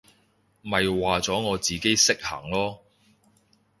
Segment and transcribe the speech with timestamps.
[0.63, 2.79] 咪話咗我自己識行囉！